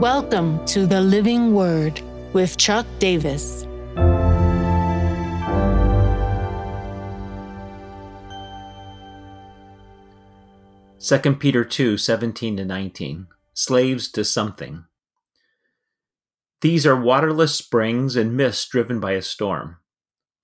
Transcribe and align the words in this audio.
Welcome 0.00 0.64
to 0.64 0.86
the 0.86 1.02
Living 1.02 1.52
Word 1.52 2.00
with 2.32 2.56
Chuck 2.56 2.86
Davis. 3.00 3.66
Second 10.96 11.38
Peter 11.38 11.66
2 11.66 11.98
17 11.98 12.56
to 12.56 12.64
19. 12.64 13.26
Slaves 13.52 14.10
to 14.12 14.24
something. 14.24 14.86
These 16.62 16.86
are 16.86 16.98
waterless 16.98 17.54
springs 17.54 18.16
and 18.16 18.34
mists 18.34 18.66
driven 18.66 19.00
by 19.00 19.12
a 19.12 19.20
storm. 19.20 19.76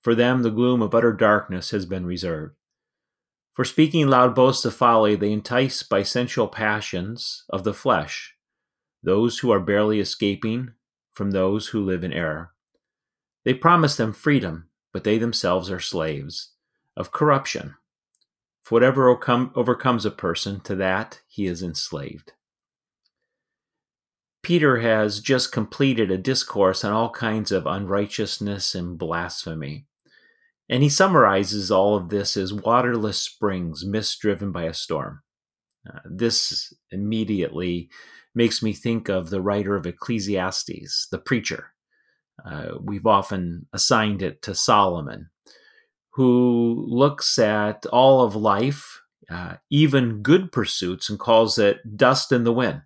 For 0.03 0.15
them, 0.15 0.43
the 0.43 0.51
gloom 0.51 0.83
of 0.83 0.95
utter 0.95 1.15
darkness 1.15 1.71
has 1.71 1.87
been 1.87 2.05
reserved. 2.05 2.57
For 3.55 3.65
speaking 3.65 4.07
loud 4.07 4.35
boasts 4.35 4.67
of 4.67 4.75
folly, 4.75 5.17
they 5.17 5.33
entice 5.33 5.83
by 5.83 6.03
sensual 6.03 6.47
passions 6.47 7.47
of 7.49 7.65
the 7.65 7.73
flesh 7.73 8.36
those 9.07 9.39
who 9.39 9.53
are 9.53 9.61
barely 9.61 10.01
escaping 10.01 10.73
from 11.13 11.31
those 11.31 11.69
who 11.69 11.83
live 11.83 12.03
in 12.03 12.13
error. 12.13 12.51
They 13.45 13.55
promise 13.55 13.97
them 13.97 14.13
freedom, 14.13 14.69
but 14.93 15.05
they 15.05 15.17
themselves 15.17 15.71
are 15.71 15.81
slaves 15.81 16.51
of 16.97 17.13
corruption. 17.13 17.77
For 18.65 18.75
whatever 18.75 19.09
overcomes 19.09 20.05
a 20.05 20.11
person, 20.11 20.59
to 20.63 20.75
that 20.75 21.21
he 21.29 21.47
is 21.47 21.63
enslaved. 21.63 22.33
Peter 24.43 24.81
has 24.81 25.21
just 25.21 25.53
completed 25.53 26.11
a 26.11 26.19
discourse 26.19 26.85
on 26.85 26.93
all 26.93 27.11
kinds 27.11 27.53
of 27.53 27.65
unrighteousness 27.65 28.75
and 28.75 28.99
blasphemy. 28.99 29.87
And 30.69 30.83
he 30.83 30.89
summarizes 30.89 31.71
all 31.71 31.95
of 31.95 32.09
this 32.09 32.37
as 32.37 32.53
waterless 32.53 33.23
springs, 33.23 33.85
mist 33.87 34.21
driven 34.21 34.51
by 34.51 34.65
a 34.65 34.75
storm. 34.75 35.23
Uh, 35.87 36.01
this 36.05 36.73
immediately 36.91 37.89
makes 38.35 38.63
me 38.63 38.73
think 38.73 39.09
of 39.09 39.31
the 39.31 39.41
writer 39.41 39.77
of 39.77 39.87
Ecclesiastes, 39.87 41.09
the 41.11 41.19
preacher. 41.19 41.73
Uh, 42.45 42.73
we've 42.83 43.07
often 43.07 43.67
assigned 43.73 44.23
it 44.23 44.43
to 44.43 44.55
Solomon, 44.55 45.31
who 46.11 46.85
looks 46.89 47.39
at 47.39 47.87
all 47.87 48.23
of 48.23 48.37
life, 48.37 49.01
uh, 49.31 49.55
even 49.71 50.23
good 50.23 50.53
pursuits, 50.53 51.09
and 51.09 51.19
calls 51.19 51.59
it 51.59 51.97
dust 51.97 52.33
in 52.33 52.45
the 52.45 52.53
wind. 52.53 52.83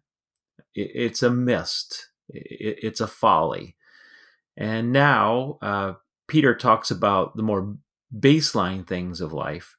It's 0.75 1.23
a 1.23 1.31
mist, 1.31 2.09
it's 2.29 3.01
a 3.01 3.09
folly. 3.09 3.77
And 4.57 4.93
now, 4.93 5.59
uh, 5.63 5.95
Peter 6.29 6.55
talks 6.55 6.91
about 6.91 7.37
the 7.37 7.43
more 7.43 7.77
baseline 8.17 8.87
things 8.87 9.21
of 9.21 9.33
life, 9.33 9.77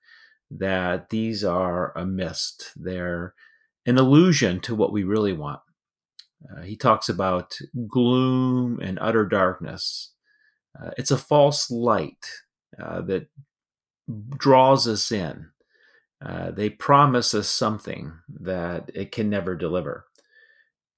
that 0.52 1.10
these 1.10 1.44
are 1.44 1.98
a 1.98 2.06
mist. 2.06 2.72
They're 2.76 3.34
an 3.86 3.98
illusion 3.98 4.60
to 4.62 4.76
what 4.76 4.92
we 4.92 5.04
really 5.04 5.34
want. 5.34 5.62
Uh, 6.50 6.62
he 6.62 6.76
talks 6.76 7.08
about 7.10 7.58
gloom 7.88 8.80
and 8.82 8.98
utter 9.00 9.26
darkness. 9.26 10.14
Uh, 10.80 10.92
it's 10.98 11.12
a 11.12 11.18
false 11.18 11.70
light 11.72 12.26
uh, 12.82 13.02
that 13.02 13.28
draws 14.38 14.88
us 14.88 15.12
in. 15.12 15.48
Uh, 16.24 16.52
they 16.52 16.70
promise 16.70 17.34
us 17.34 17.50
something 17.50 18.14
that 18.30 18.92
it 18.94 19.12
can 19.12 19.30
never 19.30 19.56
deliver. 19.56 20.06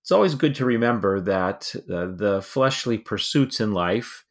It's 0.01 0.11
always 0.11 0.35
good 0.35 0.55
to 0.55 0.65
remember 0.65 1.21
that 1.21 1.73
uh, 1.89 2.07
the 2.13 2.41
fleshly 2.43 2.97
pursuits 2.97 3.61
in 3.61 3.73
life 3.73 4.25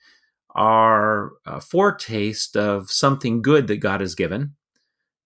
are 0.55 1.33
a 1.47 1.63
foretaste 1.63 2.57
of 2.59 2.91
something 2.91 3.41
good 3.41 3.69
that 3.69 3.79
God 3.79 4.03
has 4.03 4.15
given, 4.15 4.55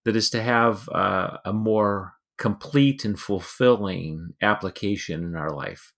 that 0.06 0.14
is 0.14 0.30
to 0.30 0.40
have 0.40 0.88
uh, 0.90 1.38
a 1.44 1.52
more 1.52 2.14
complete 2.38 3.04
and 3.04 3.18
fulfilling 3.18 4.34
application 4.40 5.24
in 5.24 5.34
our 5.34 5.50
life. 5.50 5.92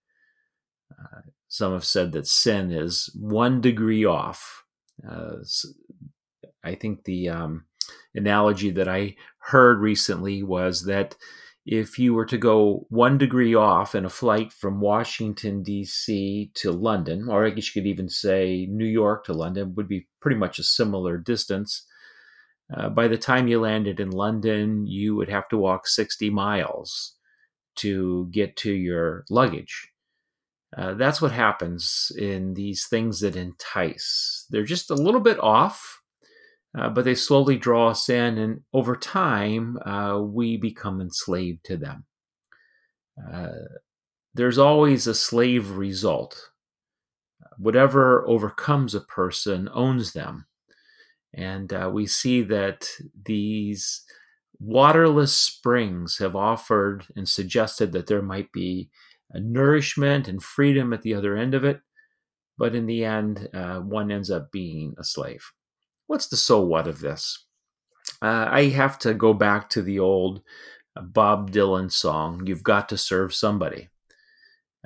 Uh, 0.98 1.20
some 1.48 1.74
have 1.74 1.84
said 1.84 2.12
that 2.12 2.26
sin 2.26 2.72
is 2.72 3.14
one 3.14 3.60
degree 3.60 4.06
off. 4.06 4.64
Uh, 5.06 5.36
I 6.64 6.74
think 6.74 7.04
the 7.04 7.28
um, 7.28 7.66
analogy 8.14 8.70
that 8.70 8.88
I 8.88 9.14
heard 9.40 9.78
recently 9.78 10.42
was 10.42 10.86
that 10.86 11.14
if 11.66 11.98
you 11.98 12.14
were 12.14 12.26
to 12.26 12.38
go 12.38 12.86
one 12.88 13.18
degree 13.18 13.54
off 13.54 13.94
in 13.94 14.06
a 14.06 14.10
flight 14.10 14.54
from 14.54 14.80
Washington, 14.80 15.62
D.C. 15.62 16.50
to 16.54 16.72
London, 16.72 17.28
or 17.28 17.44
I 17.44 17.50
guess 17.50 17.76
you 17.76 17.82
could 17.82 17.88
even 17.88 18.08
say 18.08 18.66
New 18.70 18.86
York 18.86 19.26
to 19.26 19.34
London, 19.34 19.74
would 19.74 19.86
be 19.86 20.08
pretty 20.18 20.38
much 20.38 20.58
a 20.58 20.64
similar 20.64 21.18
distance. 21.18 21.84
Uh, 22.74 22.88
by 22.88 23.08
the 23.08 23.18
time 23.18 23.48
you 23.48 23.60
landed 23.60 24.00
in 24.00 24.10
London, 24.10 24.86
you 24.86 25.16
would 25.16 25.28
have 25.28 25.48
to 25.48 25.56
walk 25.56 25.86
60 25.86 26.30
miles 26.30 27.16
to 27.76 28.28
get 28.30 28.56
to 28.56 28.72
your 28.72 29.24
luggage. 29.30 29.88
Uh, 30.76 30.94
that's 30.94 31.22
what 31.22 31.32
happens 31.32 32.12
in 32.18 32.54
these 32.54 32.86
things 32.86 33.20
that 33.20 33.36
entice. 33.36 34.46
They're 34.50 34.64
just 34.64 34.90
a 34.90 34.94
little 34.94 35.20
bit 35.20 35.40
off 35.40 35.98
uh, 36.76 36.88
but 36.90 37.04
they 37.04 37.14
slowly 37.14 37.56
draw 37.56 37.88
us 37.88 38.08
in, 38.08 38.36
and 38.36 38.60
over 38.72 38.94
time, 38.94 39.78
uh, 39.86 40.18
we 40.20 40.56
become 40.56 41.00
enslaved 41.00 41.64
to 41.64 41.76
them. 41.76 42.04
Uh, 43.32 43.48
there's 44.34 44.58
always 44.58 45.06
a 45.06 45.14
slave 45.14 45.72
result. 45.72 46.50
Whatever 47.56 48.26
overcomes 48.28 48.94
a 48.94 49.00
person 49.00 49.68
owns 49.72 50.12
them. 50.12 50.46
And 51.34 51.72
uh, 51.72 51.90
we 51.92 52.06
see 52.06 52.42
that 52.42 52.88
these 53.24 54.02
waterless 54.58 55.36
springs 55.36 56.18
have 56.18 56.34
offered 56.34 57.06
and 57.14 57.28
suggested 57.28 57.92
that 57.92 58.06
there 58.06 58.22
might 58.22 58.50
be 58.52 58.90
nourishment 59.34 60.26
and 60.26 60.42
freedom 60.42 60.92
at 60.92 61.02
the 61.02 61.14
other 61.14 61.36
end 61.36 61.54
of 61.54 61.64
it. 61.64 61.80
But 62.56 62.74
in 62.74 62.86
the 62.86 63.04
end, 63.04 63.48
uh, 63.54 63.78
one 63.80 64.10
ends 64.10 64.30
up 64.30 64.50
being 64.50 64.94
a 64.98 65.04
slave 65.04 65.52
what's 66.08 66.26
the 66.26 66.36
so 66.36 66.60
what 66.60 66.88
of 66.88 66.98
this? 66.98 67.44
Uh, 68.20 68.48
I 68.50 68.64
have 68.70 68.98
to 69.00 69.14
go 69.14 69.32
back 69.32 69.70
to 69.70 69.82
the 69.82 70.00
old 70.00 70.42
Bob 71.00 71.52
Dylan 71.52 71.92
song, 71.92 72.44
You've 72.46 72.64
Got 72.64 72.88
to 72.88 72.98
Serve 72.98 73.32
Somebody. 73.32 73.88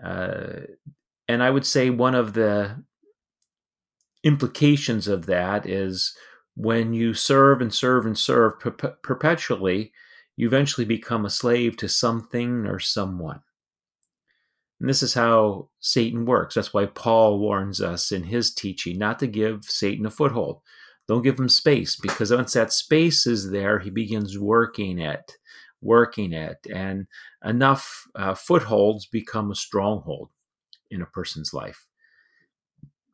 Uh, 0.05 0.67
and 1.27 1.43
I 1.43 1.49
would 1.49 1.65
say 1.65 1.89
one 1.89 2.15
of 2.15 2.35
the 2.35 2.85
implications 4.23 5.09
of 5.09 5.27
that 5.27 5.65
is 5.65 6.15
when 6.55 6.93
you 6.93 7.15
serve 7.15 7.61
and 7.61 7.73
serve 7.73 8.07
and 8.07 8.19
serve 8.19 8.61
per- 8.61 8.97
perpetually, 9.03 9.93
you 10.37 10.47
eventually 10.47 10.85
become 10.85 11.25
a 11.25 11.31
slave 11.31 11.77
to 11.79 11.89
something 11.89 12.67
or 12.67 12.79
someone. 12.79 13.41
And 14.81 14.89
this 14.89 15.03
is 15.03 15.15
how 15.15 15.69
Satan 15.81 16.27
works. 16.27 16.57
That's 16.57 16.75
why 16.75 16.87
Paul 16.87 17.39
warns 17.39 17.81
us 17.81 18.11
in 18.11 18.25
his 18.25 18.53
teaching 18.53 18.99
not 18.99 19.19
to 19.21 19.27
give 19.27 19.65
Satan 19.65 20.07
a 20.07 20.11
foothold. 20.11 20.61
Don't 21.07 21.23
give 21.23 21.39
him 21.39 21.49
space 21.49 21.97
because 21.97 22.33
once 22.33 22.53
that 22.55 22.73
space 22.73 23.27
is 23.27 23.51
there, 23.51 23.79
he 23.79 23.91
begins 23.91 24.39
working 24.39 24.99
it, 24.99 25.37
working 25.81 26.33
it, 26.33 26.59
and 26.73 27.07
enough 27.45 28.07
uh, 28.15 28.35
footholds 28.35 29.07
become 29.07 29.51
a 29.51 29.57
stronghold 29.57 30.31
in 30.91 31.03
a 31.03 31.07
person's 31.07 31.55
life. 31.55 31.87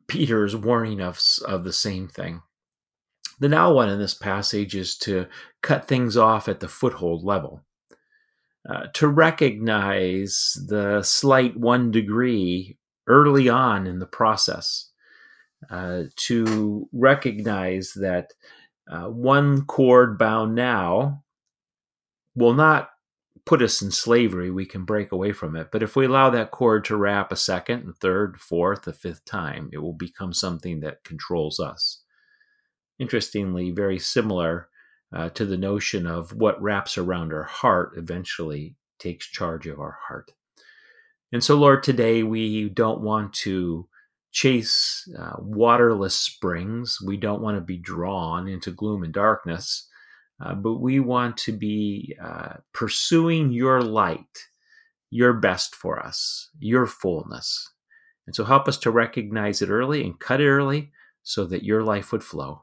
Peter 0.06 0.44
is 0.44 0.56
warning 0.56 1.00
us 1.00 1.38
of 1.38 1.64
the 1.64 1.72
same 1.72 2.08
thing. 2.08 2.40
The 3.40 3.48
now 3.48 3.72
one 3.72 3.88
in 3.88 3.98
this 3.98 4.14
passage 4.14 4.74
is 4.74 4.96
to 4.98 5.26
cut 5.62 5.86
things 5.86 6.16
off 6.16 6.48
at 6.48 6.60
the 6.60 6.68
foothold 6.68 7.24
level. 7.24 7.62
Uh, 8.68 8.86
to 8.92 9.08
recognize 9.08 10.58
the 10.68 11.02
slight 11.02 11.56
one 11.56 11.90
degree 11.90 12.76
early 13.06 13.48
on 13.48 13.86
in 13.86 13.98
the 13.98 14.06
process 14.06 14.90
uh, 15.70 16.04
to 16.16 16.88
recognize 16.92 17.92
that 17.94 18.32
uh, 18.90 19.04
one 19.04 19.64
cord 19.64 20.18
bound 20.18 20.54
now 20.54 21.22
will 22.34 22.54
not 22.54 22.90
put 23.44 23.62
us 23.62 23.80
in 23.80 23.90
slavery. 23.90 24.50
We 24.50 24.66
can 24.66 24.84
break 24.84 25.12
away 25.12 25.32
from 25.32 25.56
it. 25.56 25.68
But 25.72 25.82
if 25.82 25.96
we 25.96 26.06
allow 26.06 26.30
that 26.30 26.50
cord 26.50 26.84
to 26.86 26.96
wrap 26.96 27.32
a 27.32 27.36
second, 27.36 27.88
a 27.88 27.92
third, 27.94 28.38
fourth, 28.38 28.86
a 28.86 28.92
fifth 28.92 29.24
time, 29.24 29.70
it 29.72 29.78
will 29.78 29.94
become 29.94 30.32
something 30.32 30.80
that 30.80 31.04
controls 31.04 31.58
us. 31.58 32.02
Interestingly, 32.98 33.70
very 33.70 33.98
similar 33.98 34.68
uh, 35.14 35.30
to 35.30 35.46
the 35.46 35.56
notion 35.56 36.06
of 36.06 36.32
what 36.32 36.60
wraps 36.60 36.98
around 36.98 37.32
our 37.32 37.44
heart 37.44 37.92
eventually 37.96 38.76
takes 38.98 39.26
charge 39.26 39.66
of 39.66 39.78
our 39.78 39.98
heart. 40.08 40.32
And 41.32 41.42
so, 41.44 41.56
Lord, 41.56 41.82
today 41.82 42.22
we 42.22 42.68
don't 42.68 43.00
want 43.00 43.32
to 43.34 43.88
chase 44.32 45.08
uh, 45.18 45.36
waterless 45.38 46.14
springs. 46.14 46.98
We 47.04 47.16
don't 47.16 47.42
want 47.42 47.56
to 47.56 47.62
be 47.62 47.78
drawn 47.78 48.48
into 48.48 48.70
gloom 48.70 49.02
and 49.02 49.12
darkness, 49.12 49.88
uh, 50.44 50.54
but 50.54 50.74
we 50.74 51.00
want 51.00 51.36
to 51.38 51.52
be 51.52 52.16
uh, 52.22 52.54
pursuing 52.72 53.52
your 53.52 53.82
light, 53.82 54.46
your 55.10 55.32
best 55.32 55.74
for 55.74 55.98
us, 55.98 56.50
your 56.58 56.86
fullness. 56.86 57.70
And 58.26 58.34
so 58.34 58.44
help 58.44 58.68
us 58.68 58.76
to 58.78 58.90
recognize 58.90 59.62
it 59.62 59.70
early 59.70 60.04
and 60.04 60.18
cut 60.18 60.40
it 60.40 60.48
early 60.48 60.90
so 61.22 61.46
that 61.46 61.64
your 61.64 61.82
life 61.82 62.12
would 62.12 62.24
flow. 62.24 62.62